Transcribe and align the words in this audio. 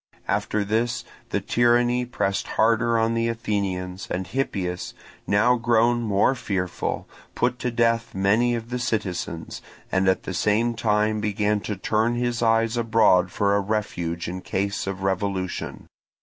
After 0.27 0.63
this 0.63 1.03
the 1.29 1.39
tyranny 1.39 2.07
pressed 2.07 2.47
harder 2.57 2.97
on 2.97 3.13
the 3.13 3.27
Athenians, 3.27 4.07
and 4.09 4.25
Hippias, 4.25 4.95
now 5.27 5.57
grown 5.57 6.01
more 6.01 6.33
fearful, 6.33 7.07
put 7.35 7.59
to 7.59 7.69
death 7.69 8.15
many 8.15 8.55
of 8.55 8.71
the 8.71 8.79
citizens, 8.79 9.61
and 9.91 10.07
at 10.07 10.23
the 10.23 10.33
same 10.33 10.73
time 10.73 11.21
began 11.21 11.59
to 11.59 11.75
turn 11.75 12.15
his 12.15 12.41
eyes 12.41 12.77
abroad 12.77 13.31
for 13.31 13.55
a 13.55 13.59
refuge 13.61 14.27
in 14.27 14.41
case 14.41 14.87
of 14.87 15.03
revolution. 15.03 15.85